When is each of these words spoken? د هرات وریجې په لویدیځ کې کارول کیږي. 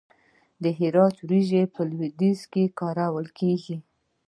د 0.63 0.65
هرات 0.79 1.15
وریجې 1.19 1.63
په 1.73 1.81
لویدیځ 1.89 2.39
کې 2.51 2.63
کارول 2.79 3.27
کیږي. 3.39 3.77